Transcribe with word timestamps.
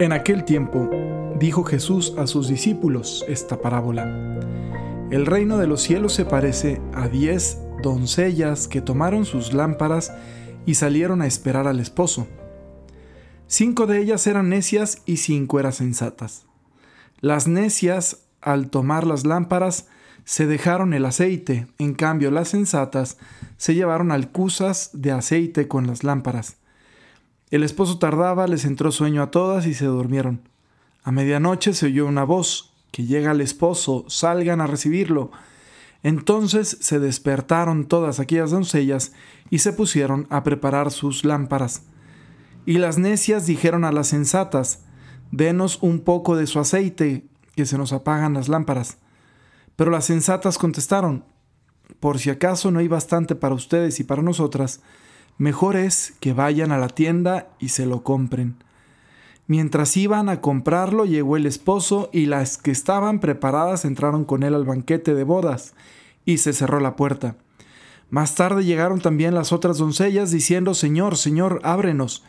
En 0.00 0.12
aquel 0.12 0.44
tiempo 0.44 0.88
dijo 1.40 1.64
Jesús 1.64 2.14
a 2.16 2.28
sus 2.28 2.46
discípulos 2.46 3.24
esta 3.26 3.60
parábola. 3.60 4.04
El 5.10 5.26
reino 5.26 5.58
de 5.58 5.66
los 5.66 5.82
cielos 5.82 6.12
se 6.12 6.24
parece 6.24 6.80
a 6.94 7.08
diez 7.08 7.58
doncellas 7.82 8.68
que 8.68 8.80
tomaron 8.80 9.24
sus 9.24 9.52
lámparas 9.52 10.12
y 10.66 10.76
salieron 10.76 11.20
a 11.20 11.26
esperar 11.26 11.66
al 11.66 11.80
esposo. 11.80 12.28
Cinco 13.48 13.88
de 13.88 13.98
ellas 13.98 14.24
eran 14.28 14.48
necias 14.48 15.02
y 15.04 15.16
cinco 15.16 15.58
eran 15.58 15.72
sensatas. 15.72 16.46
Las 17.20 17.48
necias, 17.48 18.18
al 18.40 18.70
tomar 18.70 19.04
las 19.04 19.26
lámparas, 19.26 19.88
se 20.24 20.46
dejaron 20.46 20.94
el 20.94 21.06
aceite, 21.06 21.66
en 21.78 21.94
cambio 21.94 22.30
las 22.30 22.50
sensatas 22.50 23.18
se 23.56 23.74
llevaron 23.74 24.12
alcusas 24.12 24.90
de 24.92 25.10
aceite 25.10 25.66
con 25.66 25.88
las 25.88 26.04
lámparas. 26.04 26.58
El 27.50 27.62
esposo 27.62 27.98
tardaba, 27.98 28.46
les 28.46 28.64
entró 28.64 28.92
sueño 28.92 29.22
a 29.22 29.30
todas 29.30 29.66
y 29.66 29.74
se 29.74 29.86
durmieron. 29.86 30.42
A 31.02 31.12
medianoche 31.12 31.72
se 31.72 31.86
oyó 31.86 32.06
una 32.06 32.24
voz, 32.24 32.74
que 32.90 33.04
llega 33.04 33.32
el 33.32 33.40
esposo, 33.40 34.04
salgan 34.08 34.60
a 34.60 34.66
recibirlo. 34.66 35.30
Entonces 36.02 36.76
se 36.80 36.98
despertaron 36.98 37.86
todas 37.86 38.20
aquellas 38.20 38.50
doncellas 38.50 39.12
y 39.50 39.58
se 39.58 39.72
pusieron 39.72 40.26
a 40.30 40.42
preparar 40.42 40.90
sus 40.90 41.24
lámparas. 41.24 41.82
Y 42.66 42.78
las 42.78 42.98
necias 42.98 43.46
dijeron 43.46 43.84
a 43.84 43.92
las 43.92 44.08
sensatas, 44.08 44.84
Denos 45.30 45.78
un 45.82 46.00
poco 46.00 46.36
de 46.36 46.46
su 46.46 46.58
aceite, 46.58 47.26
que 47.54 47.66
se 47.66 47.76
nos 47.76 47.92
apagan 47.92 48.34
las 48.34 48.48
lámparas. 48.48 48.98
Pero 49.76 49.90
las 49.90 50.04
sensatas 50.04 50.58
contestaron, 50.58 51.24
Por 52.00 52.18
si 52.18 52.30
acaso 52.30 52.70
no 52.70 52.78
hay 52.78 52.88
bastante 52.88 53.34
para 53.34 53.54
ustedes 53.54 54.00
y 54.00 54.04
para 54.04 54.22
nosotras, 54.22 54.80
mejor 55.38 55.76
es 55.76 56.14
que 56.20 56.32
vayan 56.32 56.72
a 56.72 56.78
la 56.78 56.88
tienda 56.88 57.48
y 57.58 57.70
se 57.70 57.86
lo 57.86 58.02
compren. 58.02 58.56
Mientras 59.46 59.96
iban 59.96 60.28
a 60.28 60.42
comprarlo, 60.42 61.06
llegó 61.06 61.38
el 61.38 61.46
esposo 61.46 62.10
y 62.12 62.26
las 62.26 62.58
que 62.58 62.70
estaban 62.70 63.18
preparadas 63.18 63.86
entraron 63.86 64.26
con 64.26 64.42
él 64.42 64.54
al 64.54 64.66
banquete 64.66 65.14
de 65.14 65.24
bodas, 65.24 65.74
y 66.26 66.36
se 66.36 66.52
cerró 66.52 66.80
la 66.80 66.96
puerta. 66.96 67.36
Más 68.10 68.34
tarde 68.34 68.64
llegaron 68.64 69.00
también 69.00 69.34
las 69.34 69.52
otras 69.52 69.78
doncellas 69.78 70.30
diciendo, 70.30 70.74
Señor, 70.74 71.16
Señor, 71.16 71.60
ábrenos. 71.62 72.24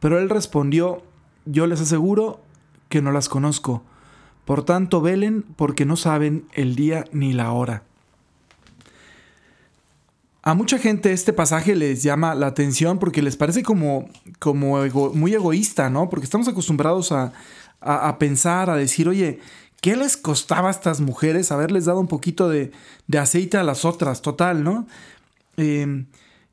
Pero 0.00 0.18
él 0.18 0.30
respondió, 0.30 1.02
Yo 1.44 1.66
les 1.66 1.80
aseguro 1.80 2.40
que 2.88 3.02
no 3.02 3.12
las 3.12 3.28
conozco. 3.28 3.82
Por 4.44 4.64
tanto, 4.64 5.00
velen 5.00 5.44
porque 5.56 5.84
no 5.84 5.96
saben 5.96 6.46
el 6.52 6.74
día 6.74 7.04
ni 7.12 7.32
la 7.32 7.52
hora. 7.52 7.84
A 10.44 10.54
mucha 10.54 10.78
gente 10.78 11.12
este 11.12 11.32
pasaje 11.32 11.76
les 11.76 12.02
llama 12.02 12.34
la 12.34 12.48
atención 12.48 12.98
porque 12.98 13.22
les 13.22 13.36
parece 13.36 13.62
como, 13.62 14.08
como 14.40 14.78
muy 15.14 15.34
egoísta, 15.34 15.88
¿no? 15.88 16.10
Porque 16.10 16.24
estamos 16.24 16.48
acostumbrados 16.48 17.12
a, 17.12 17.32
pensar, 18.18 18.68
a 18.68 18.74
decir, 18.74 19.08
oye, 19.08 19.38
¿qué 19.80 19.94
les 19.94 20.16
costaba 20.16 20.66
a 20.66 20.72
estas 20.72 21.00
mujeres 21.00 21.52
haberles 21.52 21.84
dado 21.84 22.00
un 22.00 22.08
poquito 22.08 22.48
de, 22.48 22.72
aceite 23.16 23.56
a 23.56 23.62
las 23.62 23.84
otras? 23.84 24.20
Total, 24.20 24.64
¿no? 24.64 24.88
Em, 25.56 26.06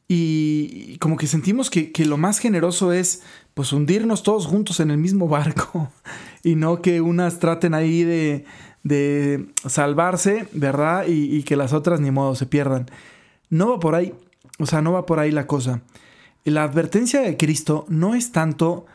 y 0.07 0.97
como 0.99 1.17
que 1.17 1.25
sentimos 1.25 1.71
que, 1.71 1.91
lo 2.05 2.17
más 2.17 2.37
generoso 2.37 2.93
es 2.93 3.23
pues 3.55 3.73
hundirnos 3.73 4.21
todos 4.21 4.45
juntos 4.45 4.79
en 4.81 4.91
el 4.91 4.97
mismo 4.97 5.27
barco 5.27 5.91
y 6.43 6.55
no 6.55 6.83
que 6.83 7.01
unas 7.01 7.39
traten 7.39 7.73
ahí 7.73 8.03
de, 8.03 8.45
salvarse, 9.65 10.47
¿verdad? 10.53 11.05
Y 11.07 11.41
que 11.41 11.55
las 11.55 11.73
otras 11.73 11.99
ni 11.99 12.11
modo 12.11 12.35
se 12.35 12.45
pierdan. 12.45 12.85
No 13.49 13.69
va 13.69 13.79
por 13.79 13.95
ahí, 13.95 14.13
o 14.59 14.65
sea, 14.65 14.81
no 14.81 14.91
va 14.93 15.05
por 15.05 15.19
ahí 15.19 15.31
la 15.31 15.47
cosa. 15.47 15.81
La 16.43 16.63
advertencia 16.63 17.21
de 17.21 17.37
Cristo 17.37 17.85
no 17.89 18.15
es 18.15 18.31
tanto, 18.31 18.85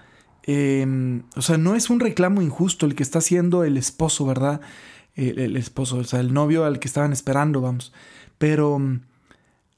em, 0.44 1.22
o 1.36 1.42
sea, 1.42 1.58
no 1.58 1.74
es 1.74 1.90
un 1.90 2.00
reclamo 2.00 2.42
injusto 2.42 2.86
el 2.86 2.94
que 2.94 3.02
está 3.02 3.18
haciendo 3.18 3.64
el 3.64 3.76
esposo, 3.76 4.26
¿verdad? 4.26 4.60
El, 5.14 5.56
esposo, 5.56 5.98
o 5.98 6.04
sea, 6.04 6.18
el 6.18 6.34
novio 6.34 6.64
al 6.64 6.80
que 6.80 6.88
estaban 6.88 7.12
esperando, 7.12 7.60
vamos. 7.60 7.92
Pero 8.38 8.78
mm, 8.78 9.02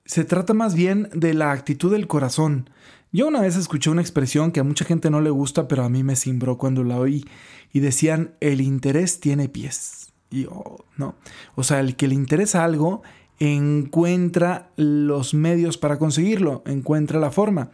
se 0.06 0.24
trata 0.24 0.54
más 0.54 0.74
bien 0.74 1.10
de 1.12 1.34
la 1.34 1.52
actitud 1.52 1.92
del 1.92 2.06
corazón. 2.06 2.70
Yo 3.12 3.28
una 3.28 3.40
vez 3.40 3.56
escuché 3.56 3.90
una 3.90 4.00
expresión 4.00 4.50
que 4.50 4.60
a 4.60 4.64
mucha 4.64 4.84
gente 4.84 5.10
no 5.10 5.20
le 5.20 5.30
gusta, 5.30 5.68
pero 5.68 5.84
a 5.84 5.90
mí 5.90 6.02
me 6.02 6.16
cimbró 6.16 6.56
cuando 6.56 6.84
la 6.84 6.98
oí. 6.98 7.24
Y 7.72 7.80
decían, 7.80 8.34
el 8.40 8.60
interés 8.62 9.20
tiene 9.20 9.48
pies. 9.48 10.12
Y 10.30 10.44
yo, 10.44 10.84
no. 10.96 11.16
O 11.54 11.62
sea, 11.62 11.80
el 11.80 11.96
que 11.96 12.08
le 12.08 12.14
interesa 12.14 12.64
algo 12.64 13.02
encuentra 13.38 14.70
los 14.76 15.34
medios 15.34 15.78
para 15.78 15.98
conseguirlo, 15.98 16.62
encuentra 16.66 17.20
la 17.20 17.30
forma. 17.30 17.70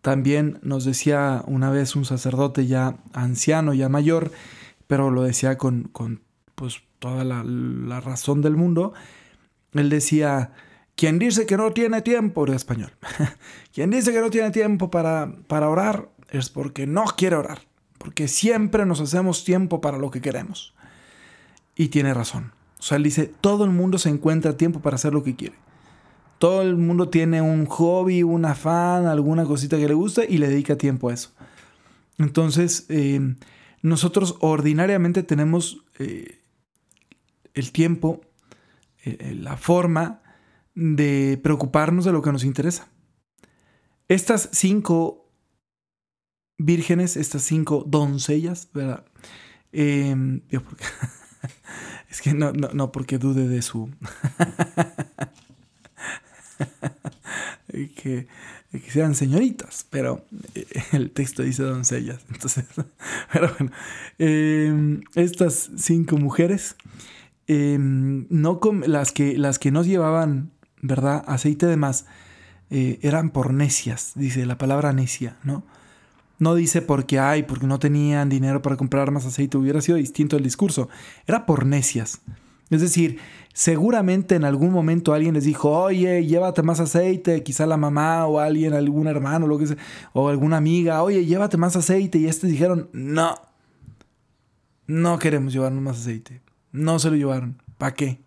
También 0.00 0.58
nos 0.62 0.84
decía 0.84 1.44
una 1.46 1.70
vez 1.70 1.94
un 1.94 2.04
sacerdote 2.04 2.66
ya 2.66 2.96
anciano, 3.12 3.72
ya 3.74 3.88
mayor, 3.88 4.32
pero 4.86 5.10
lo 5.10 5.22
decía 5.22 5.58
con, 5.58 5.90
pues, 6.54 6.82
toda 6.98 7.24
la, 7.24 8.00
razón 8.00 8.42
del 8.42 8.56
mundo. 8.56 8.94
Él 9.72 9.90
decía, 9.90 10.52
quien 10.96 11.18
dice 11.18 11.46
que 11.46 11.56
no 11.56 11.72
tiene 11.72 12.02
tiempo, 12.02 12.46
de 12.46 12.56
español, 12.56 12.92
quien 13.72 13.90
dice 13.90 14.12
que 14.12 14.20
no 14.20 14.30
tiene 14.30 14.50
tiempo 14.50 14.90
para, 14.90 15.32
para 15.46 15.68
orar 15.68 16.08
es 16.30 16.50
porque 16.50 16.86
no 16.86 17.04
quiere 17.04 17.36
orar, 17.36 17.60
porque 17.98 18.26
siempre 18.26 18.86
nos 18.86 19.00
hacemos 19.00 19.44
tiempo 19.44 19.80
para 19.80 19.98
lo 19.98 20.10
que 20.10 20.20
queremos. 20.20 20.74
Y 21.76 21.88
tiene 21.88 22.14
razón. 22.14 22.52
O 22.86 22.88
sea, 22.88 22.98
él 22.98 23.02
dice, 23.02 23.26
todo 23.40 23.64
el 23.64 23.72
mundo 23.72 23.98
se 23.98 24.10
encuentra 24.10 24.56
tiempo 24.56 24.78
para 24.78 24.94
hacer 24.94 25.12
lo 25.12 25.24
que 25.24 25.34
quiere. 25.34 25.56
Todo 26.38 26.62
el 26.62 26.76
mundo 26.76 27.08
tiene 27.08 27.42
un 27.42 27.66
hobby, 27.66 28.22
un 28.22 28.44
afán, 28.44 29.06
alguna 29.06 29.44
cosita 29.44 29.76
que 29.76 29.88
le 29.88 29.94
gusta 29.94 30.24
y 30.24 30.38
le 30.38 30.46
dedica 30.46 30.78
tiempo 30.78 31.08
a 31.08 31.14
eso. 31.14 31.32
Entonces, 32.16 32.86
eh, 32.88 33.34
nosotros 33.82 34.36
ordinariamente 34.38 35.24
tenemos 35.24 35.82
eh, 35.98 36.38
el 37.54 37.72
tiempo, 37.72 38.20
eh, 39.04 39.34
la 39.34 39.56
forma 39.56 40.22
de 40.76 41.40
preocuparnos 41.42 42.04
de 42.04 42.12
lo 42.12 42.22
que 42.22 42.30
nos 42.30 42.44
interesa. 42.44 42.86
Estas 44.06 44.48
cinco 44.52 45.28
vírgenes, 46.56 47.16
estas 47.16 47.42
cinco 47.42 47.82
doncellas, 47.84 48.70
¿verdad? 48.72 49.04
Es 52.16 52.22
que 52.22 52.32
no, 52.32 52.50
no, 52.50 52.70
no 52.72 52.92
porque 52.92 53.18
dude 53.18 53.46
de 53.46 53.60
su... 53.60 53.90
que, 57.94 58.26
que 58.72 58.90
sean 58.90 59.14
señoritas, 59.14 59.84
pero 59.90 60.24
eh, 60.54 60.64
el 60.92 61.10
texto 61.10 61.42
dice 61.42 61.64
doncellas. 61.64 62.24
Entonces, 62.32 62.64
pero 63.32 63.54
bueno, 63.58 63.70
em, 64.18 65.02
estas 65.14 65.70
cinco 65.76 66.16
mujeres, 66.16 66.76
em, 67.48 68.24
no 68.30 68.60
las, 68.86 69.12
que, 69.12 69.36
las 69.36 69.58
que 69.58 69.70
nos 69.70 69.86
llevaban, 69.86 70.52
¿verdad? 70.80 71.22
Aceite 71.26 71.66
de 71.66 71.76
más, 71.76 72.06
eh, 72.70 72.98
eran 73.02 73.28
por 73.28 73.52
necias, 73.52 74.12
dice 74.14 74.46
la 74.46 74.56
palabra 74.56 74.94
necia, 74.94 75.36
¿no? 75.44 75.66
No 76.38 76.54
dice 76.54 76.82
porque 76.82 77.18
hay, 77.18 77.42
porque 77.42 77.66
no 77.66 77.78
tenían 77.78 78.28
dinero 78.28 78.62
para 78.62 78.76
comprar 78.76 79.10
más 79.10 79.24
aceite, 79.24 79.56
hubiera 79.56 79.80
sido 79.80 79.96
distinto 79.96 80.36
el 80.36 80.42
discurso. 80.42 80.88
Era 81.26 81.46
por 81.46 81.64
necias. 81.64 82.20
Es 82.68 82.80
decir, 82.80 83.18
seguramente 83.52 84.34
en 84.34 84.44
algún 84.44 84.72
momento 84.72 85.14
alguien 85.14 85.34
les 85.34 85.44
dijo, 85.44 85.70
oye, 85.70 86.26
llévate 86.26 86.62
más 86.62 86.80
aceite, 86.80 87.42
quizá 87.42 87.64
la 87.64 87.76
mamá 87.76 88.26
o 88.26 88.40
alguien, 88.40 88.74
algún 88.74 89.06
hermano, 89.06 89.46
lo 89.46 89.58
que 89.58 89.68
sea, 89.68 89.76
o 90.12 90.28
alguna 90.28 90.56
amiga, 90.56 91.02
oye, 91.02 91.24
llévate 91.24 91.56
más 91.56 91.76
aceite. 91.76 92.18
Y 92.18 92.26
estos 92.26 92.50
dijeron, 92.50 92.90
no, 92.92 93.36
no 94.86 95.18
queremos 95.18 95.52
llevarnos 95.52 95.82
más 95.82 96.00
aceite. 96.00 96.42
No 96.72 96.98
se 96.98 97.10
lo 97.10 97.16
llevaron. 97.16 97.62
¿Para 97.78 97.94
qué? 97.94 98.25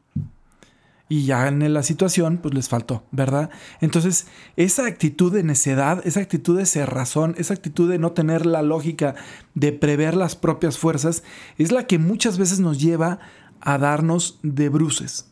Y 1.10 1.26
ya 1.26 1.48
en 1.48 1.74
la 1.74 1.82
situación 1.82 2.38
pues 2.38 2.54
les 2.54 2.70
faltó, 2.70 3.04
¿verdad? 3.12 3.50
Entonces, 3.82 4.28
esa 4.56 4.86
actitud 4.86 5.34
de 5.34 5.44
necedad, 5.44 6.06
esa 6.06 6.20
actitud 6.20 6.56
de 6.56 6.68
cerrazón, 6.68 7.34
esa 7.40 7.56
actitud 7.56 7.90
de 7.90 7.98
no 7.98 8.12
tener 8.12 8.46
la 8.46 8.62
lógica 8.62 9.16
de 9.56 9.74
prever 9.74 10.16
las 10.16 10.36
propias 10.36 10.78
fuerzas, 10.78 11.24
es 11.58 11.72
la 11.72 11.88
que 11.88 11.98
muchas 11.98 12.38
veces 12.38 12.60
nos 12.60 12.80
lleva 12.80 13.20
a 13.60 13.80
darnos 13.80 14.40
de 14.44 14.70
bruces. 14.70 15.32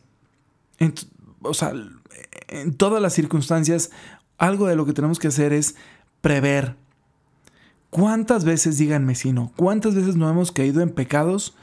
o 1.42 1.54
sea, 1.54 1.72
en 2.48 2.74
todas 2.74 3.00
las 3.00 3.14
circunstancias, 3.14 3.90
algo 4.36 4.66
de 4.66 4.74
lo 4.74 4.84
que 4.84 4.92
tenemos 4.92 5.20
que 5.20 5.28
hacer 5.28 5.52
es 5.52 5.76
prever. 6.20 6.74
¿Cuántas 7.90 8.44
veces, 8.44 8.78
díganme 8.78 9.14
si 9.14 9.32
no, 9.32 9.52
cuántas 9.56 9.94
veces 9.94 10.16
no 10.16 10.28
hemos 10.28 10.50
caído 10.50 10.82
en 10.82 10.90
pecados 10.90 11.54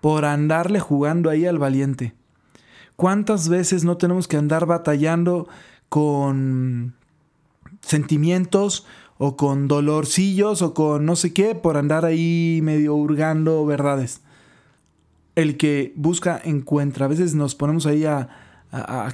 por 0.00 0.24
andarle 0.24 0.80
jugando 0.80 1.28
ahí 1.28 1.44
al 1.44 1.58
valiente? 1.58 2.17
¿Cuántas 2.98 3.48
veces 3.48 3.84
no 3.84 3.96
tenemos 3.96 4.26
que 4.26 4.36
andar 4.36 4.66
batallando 4.66 5.46
con 5.88 6.94
sentimientos 7.80 8.86
o 9.18 9.36
con 9.36 9.68
dolorcillos 9.68 10.62
o 10.62 10.74
con 10.74 11.06
no 11.06 11.14
sé 11.14 11.32
qué 11.32 11.54
por 11.54 11.76
andar 11.76 12.04
ahí 12.04 12.58
medio 12.60 12.96
hurgando 12.96 13.64
verdades? 13.64 14.22
El 15.36 15.56
que 15.56 15.92
busca 15.94 16.42
encuentra. 16.44 17.04
A 17.06 17.08
veces 17.08 17.36
nos 17.36 17.54
ponemos 17.54 17.86
ahí 17.86 18.04
a, 18.04 18.30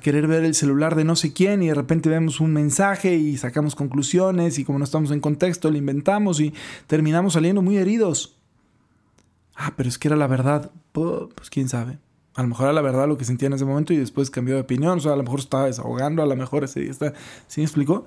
querer 0.00 0.28
ver 0.28 0.44
el 0.44 0.54
celular 0.54 0.94
de 0.94 1.04
no 1.04 1.14
sé 1.14 1.34
quién 1.34 1.62
y 1.62 1.68
de 1.68 1.74
repente 1.74 2.08
vemos 2.08 2.40
un 2.40 2.54
mensaje 2.54 3.16
y 3.16 3.36
sacamos 3.36 3.74
conclusiones 3.74 4.58
y 4.58 4.64
como 4.64 4.78
no 4.78 4.86
estamos 4.86 5.10
en 5.10 5.20
contexto 5.20 5.70
lo 5.70 5.76
inventamos 5.76 6.40
y 6.40 6.54
terminamos 6.86 7.34
saliendo 7.34 7.60
muy 7.60 7.76
heridos. 7.76 8.38
Ah, 9.54 9.74
pero 9.76 9.90
es 9.90 9.98
que 9.98 10.08
era 10.08 10.16
la 10.16 10.26
verdad. 10.26 10.70
Pues 10.92 11.50
quién 11.50 11.68
sabe. 11.68 11.98
A 12.34 12.42
lo 12.42 12.48
mejor 12.48 12.66
era 12.66 12.72
la 12.72 12.82
verdad 12.82 13.06
lo 13.06 13.16
que 13.16 13.24
sentía 13.24 13.46
en 13.46 13.52
ese 13.52 13.64
momento 13.64 13.92
y 13.92 13.96
después 13.96 14.30
cambió 14.30 14.54
de 14.54 14.62
opinión. 14.62 14.98
O 14.98 15.00
sea, 15.00 15.12
a 15.12 15.16
lo 15.16 15.22
mejor 15.22 15.40
estaba 15.40 15.66
desahogando, 15.66 16.22
a 16.22 16.26
lo 16.26 16.36
mejor 16.36 16.64
ese 16.64 16.80
día 16.80 16.90
está. 16.90 17.14
¿Sí 17.46 17.60
me 17.60 17.64
explicó? 17.64 18.04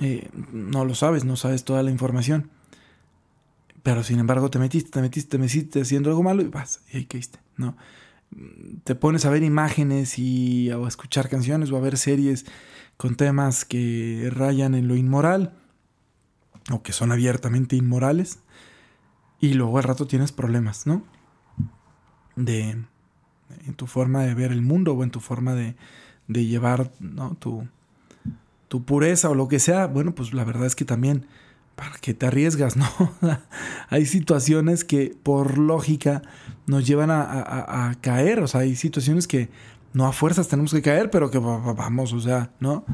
Eh, 0.00 0.28
no 0.52 0.84
lo 0.84 0.94
sabes, 0.94 1.24
no 1.24 1.36
sabes 1.36 1.64
toda 1.64 1.82
la 1.82 1.90
información. 1.90 2.50
Pero 3.82 4.02
sin 4.02 4.18
embargo 4.18 4.50
te 4.50 4.58
metiste, 4.58 4.90
te 4.90 5.00
metiste, 5.00 5.30
te 5.30 5.38
metiste 5.38 5.80
haciendo 5.82 6.10
algo 6.10 6.22
malo 6.22 6.42
y 6.42 6.48
vas, 6.48 6.80
y 6.92 6.96
ahí 6.96 7.06
caíste, 7.06 7.38
¿no? 7.56 7.76
Te 8.82 8.96
pones 8.96 9.24
a 9.24 9.30
ver 9.30 9.44
imágenes 9.44 10.18
y 10.18 10.70
a 10.70 10.78
escuchar 10.88 11.28
canciones 11.28 11.70
o 11.70 11.76
a 11.76 11.80
ver 11.80 11.96
series 11.96 12.46
con 12.96 13.14
temas 13.14 13.64
que 13.64 14.28
rayan 14.32 14.74
en 14.74 14.88
lo 14.88 14.96
inmoral 14.96 15.54
o 16.72 16.82
que 16.82 16.92
son 16.92 17.12
abiertamente 17.12 17.76
inmorales 17.76 18.40
y 19.38 19.54
luego 19.54 19.78
al 19.78 19.84
rato 19.84 20.06
tienes 20.08 20.32
problemas, 20.32 20.86
¿no? 20.86 21.04
De 22.34 22.84
en 23.66 23.74
tu 23.74 23.86
forma 23.86 24.22
de 24.24 24.34
ver 24.34 24.52
el 24.52 24.62
mundo 24.62 24.94
o 24.94 25.02
en 25.04 25.10
tu 25.10 25.20
forma 25.20 25.54
de, 25.54 25.76
de 26.28 26.44
llevar 26.46 26.90
¿no? 27.00 27.34
tu, 27.34 27.66
tu 28.68 28.84
pureza 28.84 29.30
o 29.30 29.34
lo 29.34 29.48
que 29.48 29.58
sea, 29.58 29.86
bueno, 29.86 30.14
pues 30.14 30.32
la 30.32 30.44
verdad 30.44 30.66
es 30.66 30.74
que 30.74 30.84
también 30.84 31.26
¿para 31.76 31.92
qué 32.00 32.14
te 32.14 32.26
arriesgas? 32.26 32.76
No, 33.20 33.38
hay 33.90 34.06
situaciones 34.06 34.84
que 34.84 35.14
por 35.22 35.58
lógica 35.58 36.22
nos 36.66 36.84
llevan 36.86 37.10
a, 37.12 37.96
caer, 38.00 38.40
o 38.40 38.48
sea, 38.48 38.62
hay 38.62 38.74
situaciones 38.74 39.28
que 39.28 39.48
no 39.92 40.06
a 40.06 40.12
fuerzas 40.12 40.48
tenemos 40.48 40.72
que 40.72 40.82
caer, 40.82 41.10
pero 41.10 41.30
que 41.30 41.38
vamos, 41.38 42.12
o 42.12 42.20
sea, 42.20 42.50
¿no? 42.58 42.84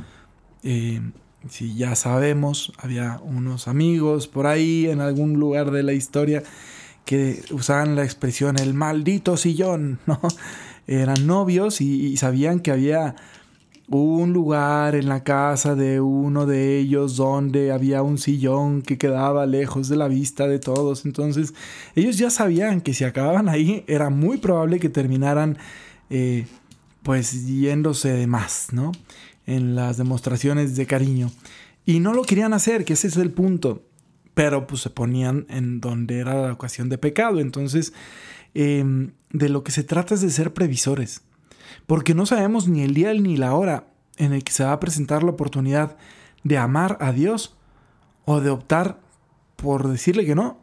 Eh, 0.63 1.01
si 1.49 1.75
ya 1.75 1.97
sabemos, 1.97 2.73
había 2.77 3.19
unos 3.25 3.67
amigos 3.67 4.29
por 4.29 4.47
ahí 4.47 4.89
en 4.89 5.01
algún 5.01 5.41
lugar 5.41 5.71
de 5.71 5.83
la 5.83 5.95
historia 5.95 6.43
que 7.05 7.43
usaban 7.51 7.97
la 7.97 8.05
expresión 8.05 8.59
el 8.59 8.75
maldito 8.75 9.37
sillón, 9.37 9.99
¿no? 10.07 10.21
Eran 10.87 11.27
novios 11.27 11.81
y 11.81 12.17
sabían 12.17 12.61
que 12.61 12.73
había 12.73 13.15
un 13.89 14.33
lugar 14.33 14.95
en 14.95 15.09
la 15.09 15.23
casa 15.23 15.75
de 15.75 16.01
uno 16.01 16.47
de 16.47 16.79
ellos 16.79 17.17
donde 17.17 17.73
había 17.73 18.03
un 18.03 18.19
sillón 18.19 18.83
que 18.83 18.97
quedaba 18.97 19.45
lejos 19.47 19.89
de 19.89 19.97
la 19.97 20.09
vista 20.09 20.49
de 20.49 20.59
todos. 20.59 21.05
Entonces 21.05 21.55
ellos 21.95 22.17
ya 22.17 22.31
sabían 22.31 22.81
que 22.81 22.95
si 22.95 23.05
acababan 23.05 23.49
ahí 23.49 23.85
era 23.87 24.11
muy 24.11 24.39
probable 24.39 24.81
que 24.81 24.89
terminaran 24.89 25.59
eh, 26.11 26.47
pues 27.03 27.47
yéndose 27.47 28.13
de 28.13 28.27
más, 28.27 28.69
¿no? 28.73 28.93
En 29.47 29.75
las 29.75 29.97
demostraciones 29.97 30.77
de 30.77 30.87
cariño. 30.87 31.31
Y 31.85 32.01
no 32.01 32.15
lo 32.15 32.23
querían 32.23 32.55
hacer, 32.55 32.85
que 32.85 32.93
ese 32.93 33.09
es 33.09 33.17
el 33.17 33.33
punto. 33.33 33.83
Pero 34.35 34.67
pues 34.67 34.83
se 34.83 34.91
ponían 34.91 35.47
en 35.49 35.81
donde 35.81 36.19
era 36.19 36.35
la 36.35 36.53
ocasión 36.53 36.89
de 36.89 36.99
pecado. 36.99 37.41
Entonces, 37.41 37.93
em, 38.55 39.13
de 39.31 39.49
lo 39.49 39.63
que 39.63 39.73
se 39.73 39.85
trata 39.85 40.15
es 40.15 40.21
de 40.21 40.31
ser 40.31 40.53
previsores 40.55 41.23
porque 41.87 42.15
no 42.15 42.27
sabemos 42.27 42.69
ni 42.69 42.83
el 42.83 42.95
día 42.95 43.13
ni 43.15 43.37
la 43.37 43.55
hora 43.55 43.89
en 44.17 44.33
el 44.33 44.45
que 44.45 44.53
se 44.53 44.65
va 44.65 44.73
a 44.73 44.81
presentar 44.81 45.23
la 45.23 45.31
oportunidad 45.31 45.97
de 46.45 46.59
amar 46.59 46.99
a 47.01 47.13
Dios 47.13 47.57
o 48.25 48.41
de 48.41 48.51
optar 48.51 49.01
por 49.57 49.89
decirle 49.89 50.27
que 50.27 50.35
no. 50.35 50.59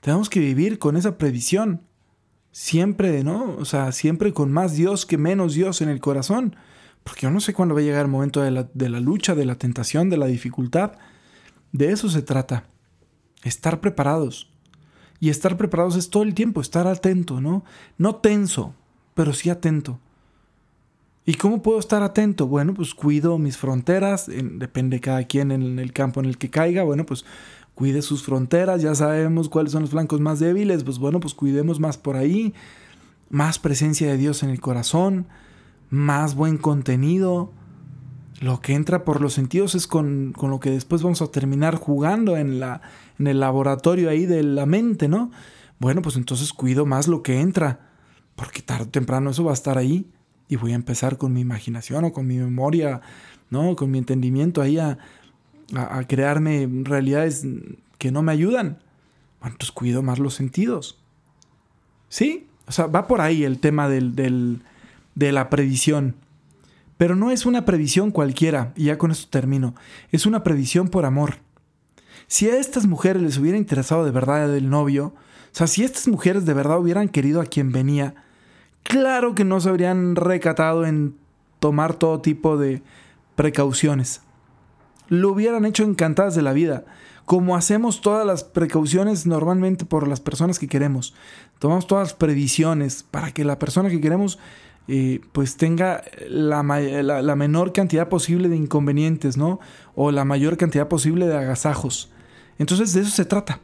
Tenemos 0.00 0.30
que 0.30 0.40
vivir 0.40 0.78
con 0.78 0.96
esa 0.96 1.18
previsión. 1.18 1.82
Siempre, 2.52 3.22
¿no? 3.22 3.54
O 3.58 3.64
sea, 3.64 3.92
siempre 3.92 4.32
con 4.32 4.52
más 4.52 4.74
Dios 4.74 5.04
que 5.04 5.18
menos 5.18 5.54
Dios 5.54 5.82
en 5.82 5.88
el 5.88 6.00
corazón. 6.00 6.56
Porque 7.04 7.22
yo 7.22 7.30
no 7.30 7.40
sé 7.40 7.52
cuándo 7.52 7.74
va 7.74 7.80
a 7.80 7.84
llegar 7.84 8.02
el 8.02 8.10
momento 8.10 8.40
de 8.40 8.50
la, 8.50 8.68
de 8.72 8.88
la 8.88 9.00
lucha, 9.00 9.34
de 9.34 9.44
la 9.44 9.56
tentación, 9.56 10.08
de 10.08 10.16
la 10.16 10.26
dificultad. 10.26 10.92
De 11.72 11.90
eso 11.92 12.08
se 12.08 12.22
trata. 12.22 12.64
Estar 13.42 13.80
preparados. 13.80 14.50
Y 15.20 15.30
estar 15.30 15.56
preparados 15.56 15.96
es 15.96 16.10
todo 16.10 16.22
el 16.22 16.34
tiempo, 16.34 16.60
estar 16.60 16.86
atento, 16.86 17.40
¿no? 17.40 17.64
No 17.96 18.16
tenso, 18.16 18.74
pero 19.14 19.32
sí 19.32 19.50
atento. 19.50 19.98
¿Y 21.24 21.34
cómo 21.34 21.62
puedo 21.62 21.80
estar 21.80 22.02
atento? 22.02 22.46
Bueno, 22.46 22.72
pues 22.72 22.94
cuido 22.94 23.36
mis 23.38 23.56
fronteras, 23.56 24.26
depende 24.28 25.00
cada 25.00 25.24
quien 25.24 25.50
en 25.50 25.78
el 25.80 25.92
campo 25.92 26.20
en 26.20 26.26
el 26.26 26.38
que 26.38 26.50
caiga, 26.50 26.84
bueno, 26.84 27.04
pues 27.04 27.24
cuide 27.74 28.00
sus 28.00 28.22
fronteras, 28.22 28.80
ya 28.80 28.94
sabemos 28.94 29.48
cuáles 29.48 29.72
son 29.72 29.82
los 29.82 29.90
flancos 29.90 30.20
más 30.20 30.38
débiles, 30.38 30.84
pues 30.84 30.98
bueno, 30.98 31.18
pues 31.18 31.34
cuidemos 31.34 31.80
más 31.80 31.98
por 31.98 32.16
ahí, 32.16 32.54
más 33.28 33.58
presencia 33.58 34.08
de 34.08 34.16
Dios 34.16 34.42
en 34.44 34.50
el 34.50 34.60
corazón, 34.60 35.26
más 35.90 36.36
buen 36.36 36.58
contenido. 36.58 37.50
Lo 38.40 38.60
que 38.60 38.74
entra 38.74 39.04
por 39.04 39.20
los 39.20 39.32
sentidos 39.32 39.74
es 39.74 39.86
con, 39.86 40.32
con 40.36 40.50
lo 40.50 40.60
que 40.60 40.70
después 40.70 41.02
vamos 41.02 41.22
a 41.22 41.28
terminar 41.28 41.76
jugando 41.76 42.36
en, 42.36 42.60
la, 42.60 42.82
en 43.18 43.26
el 43.26 43.40
laboratorio 43.40 44.10
ahí 44.10 44.26
de 44.26 44.42
la 44.42 44.66
mente, 44.66 45.08
¿no? 45.08 45.30
Bueno, 45.78 46.02
pues 46.02 46.16
entonces 46.16 46.52
cuido 46.52 46.84
más 46.86 47.08
lo 47.08 47.22
que 47.22 47.40
entra 47.40 47.86
porque 48.36 48.62
tarde 48.62 48.84
o 48.84 48.88
temprano 48.88 49.30
eso 49.30 49.44
va 49.44 49.50
a 49.50 49.54
estar 49.54 49.78
ahí 49.78 50.06
y 50.48 50.56
voy 50.56 50.72
a 50.72 50.76
empezar 50.76 51.18
con 51.18 51.32
mi 51.32 51.40
imaginación 51.40 52.04
o 52.04 52.12
con 52.12 52.26
mi 52.26 52.36
memoria, 52.36 53.00
¿no? 53.50 53.74
Con 53.74 53.90
mi 53.90 53.98
entendimiento 53.98 54.62
ahí 54.62 54.78
a, 54.78 54.98
crearme 56.06 56.68
realidades 56.84 57.44
que 57.98 58.12
no 58.12 58.22
me 58.22 58.30
ayudan. 58.30 58.78
Bueno, 59.40 59.54
entonces 59.54 59.72
cuido 59.72 60.02
más 60.02 60.20
los 60.20 60.34
sentidos. 60.34 61.00
¿Sí? 62.08 62.46
O 62.68 62.72
sea, 62.72 62.86
va 62.86 63.08
por 63.08 63.20
ahí 63.20 63.42
el 63.42 63.58
tema 63.58 63.88
del, 63.88 64.60
de 65.14 65.32
la 65.32 65.50
previsión. 65.50 66.14
Pero 66.96 67.14
no 67.14 67.30
es 67.30 67.46
una 67.46 67.64
previsión 67.64 68.10
cualquiera, 68.10 68.72
y 68.76 68.84
ya 68.84 68.98
con 68.98 69.10
esto 69.10 69.28
termino. 69.30 69.74
Es 70.12 70.26
una 70.26 70.42
previsión 70.42 70.88
por 70.88 71.04
amor. 71.04 71.36
Si 72.26 72.48
a 72.48 72.58
estas 72.58 72.86
mujeres 72.86 73.22
les 73.22 73.38
hubiera 73.38 73.58
interesado 73.58 74.04
de 74.04 74.10
verdad 74.10 74.54
el 74.54 74.70
novio, 74.70 75.14
o 75.56 75.58
sea, 75.58 75.66
si 75.66 75.84
estas 75.84 76.08
mujeres 76.08 76.44
de 76.44 76.54
verdad 76.54 76.78
hubieran 76.78 77.08
querido 77.08 77.40
a 77.40 77.46
quien 77.46 77.70
venía, 77.72 78.14
claro 78.82 79.34
que 79.34 79.44
no 79.44 79.60
se 79.60 79.68
habrían 79.68 80.16
recatado 80.16 80.86
en 80.86 81.16
tomar 81.60 81.94
todo 81.94 82.20
tipo 82.20 82.56
de 82.56 82.82
precauciones. 83.36 84.22
Lo 85.08 85.30
hubieran 85.30 85.64
hecho 85.64 85.84
encantadas 85.84 86.34
de 86.34 86.42
la 86.42 86.52
vida, 86.52 86.84
como 87.26 87.56
hacemos 87.56 88.00
todas 88.00 88.26
las 88.26 88.44
precauciones 88.44 89.26
normalmente 89.26 89.84
por 89.84 90.08
las 90.08 90.20
personas 90.20 90.58
que 90.58 90.68
queremos. 90.68 91.14
Tomamos 91.58 91.86
todas 91.86 92.08
las 92.08 92.14
previsiones 92.14 93.02
para 93.02 93.32
que 93.32 93.44
la 93.44 93.58
persona 93.58 93.88
que 93.88 94.00
queremos 94.00 94.38
pues 95.32 95.56
tenga 95.56 96.02
la, 96.28 96.62
la, 96.62 97.36
menor 97.36 97.72
cantidad 97.72 98.08
posible 98.08 98.48
de 98.48 98.56
inconvenientes, 98.56 99.36
¿no? 99.36 99.58
O 99.94 100.10
la 100.10 100.24
mayor 100.24 100.56
cantidad 100.56 100.88
posible 100.88 101.26
de 101.26 101.36
agasajos. 101.36 102.10
Entonces 102.58 102.92
de 102.92 103.00
eso 103.00 103.10
se 103.10 103.24
trata. 103.24 103.60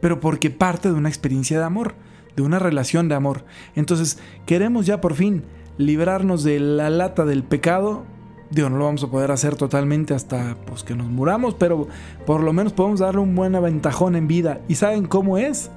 Pero 0.00 0.18
porque 0.20 0.50
parte 0.50 0.88
de 0.88 0.94
una 0.94 1.08
experiencia 1.08 1.58
de 1.58 1.64
amor 1.64 1.94
de 2.36 2.42
una 2.42 2.58
relación 2.58 3.08
de 3.08 3.14
amor. 3.14 3.44
Entonces, 3.74 4.18
queremos 4.46 4.86
ya 4.86 5.00
por 5.00 5.14
fin 5.14 5.44
librarnos 5.78 6.44
de 6.44 6.60
la 6.60 6.90
lata 6.90 7.24
del 7.24 7.42
pecado. 7.42 8.04
Digo, 8.50 8.68
no 8.68 8.76
lo 8.76 8.84
vamos 8.84 9.02
a 9.04 9.10
poder 9.10 9.30
hacer 9.30 9.56
totalmente 9.56 10.14
hasta 10.14 10.56
pues, 10.66 10.82
que 10.82 10.94
nos 10.94 11.08
muramos, 11.08 11.54
pero 11.54 11.88
por 12.26 12.42
lo 12.42 12.52
menos 12.52 12.72
podemos 12.72 13.00
darle 13.00 13.20
un 13.20 13.34
buen 13.34 13.54
aventajón 13.54 14.16
en 14.16 14.28
vida. 14.28 14.60
¿Y 14.68 14.74
saben 14.76 15.06
cómo 15.06 15.38
es? 15.38 15.70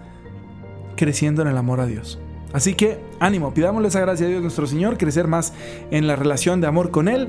Creciendo 0.96 1.42
en 1.42 1.50
el 1.50 1.58
amor 1.58 1.80
a 1.80 1.86
Dios. 1.86 2.20
Así 2.56 2.74
que 2.74 3.00
ánimo, 3.20 3.54
pidámosle 3.54 3.90
esa 3.90 4.00
gracia 4.00 4.28
a 4.28 4.30
Dios 4.30 4.42
nuestro 4.42 4.66
Señor, 4.66 4.98
crecer 4.98 5.28
más 5.28 5.52
en 5.92 6.08
la 6.08 6.16
relación 6.16 6.62
de 6.62 6.68
amor 6.68 6.90
con 6.90 7.10
Él, 7.10 7.28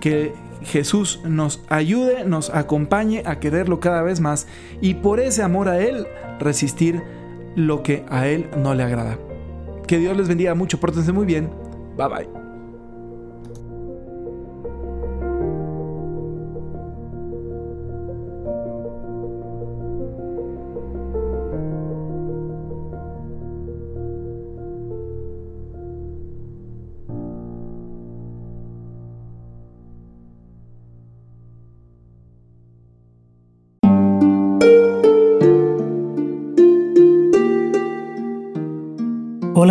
que 0.00 0.32
Jesús 0.62 1.20
nos 1.24 1.64
ayude, 1.68 2.24
nos 2.24 2.50
acompañe 2.50 3.24
a 3.26 3.40
quererlo 3.40 3.80
cada 3.80 4.02
vez 4.02 4.20
más 4.20 4.46
y 4.80 4.94
por 4.94 5.18
ese 5.18 5.42
amor 5.42 5.68
a 5.68 5.80
Él 5.80 6.06
resistir 6.38 7.02
lo 7.56 7.82
que 7.82 8.04
a 8.08 8.28
Él 8.28 8.50
no 8.56 8.72
le 8.76 8.84
agrada. 8.84 9.18
Que 9.88 9.98
Dios 9.98 10.16
les 10.16 10.28
bendiga 10.28 10.54
mucho, 10.54 10.78
pórtense 10.78 11.10
muy 11.10 11.26
bien. 11.26 11.50
Bye 11.96 12.08
bye. 12.08 12.47